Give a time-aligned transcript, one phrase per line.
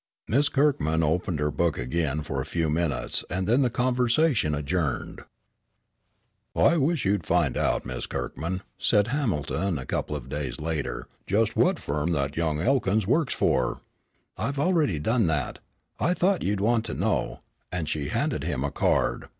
[0.27, 5.21] Miss Kirkman opened her book again for a few minutes, and then the convention adjourned.
[6.55, 11.55] "I wish you'd find out, Miss Kirkman," said Hamilton a couple of days later, "just
[11.55, 13.81] what firm that young Elkins works for."
[14.37, 15.59] "I have already done that.
[15.99, 17.41] I thought you'd want to know,"
[17.71, 19.27] and she handed him a card.